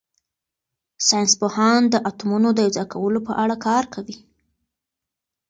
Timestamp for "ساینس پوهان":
1.07-1.81